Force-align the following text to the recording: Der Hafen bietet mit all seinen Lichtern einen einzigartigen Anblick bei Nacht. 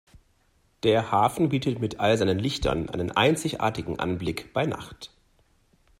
Der 0.81 1.11
Hafen 1.11 1.49
bietet 1.49 1.79
mit 1.79 1.99
all 1.99 2.17
seinen 2.17 2.39
Lichtern 2.39 2.89
einen 2.89 3.11
einzigartigen 3.11 3.99
Anblick 3.99 4.51
bei 4.51 4.65
Nacht. 4.65 5.11